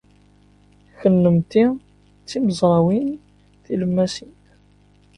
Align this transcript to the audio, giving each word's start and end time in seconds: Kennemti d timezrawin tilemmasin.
Kennemti 0.99 1.65
d 1.75 1.79
timezrawin 2.29 3.09
tilemmasin. 3.63 4.33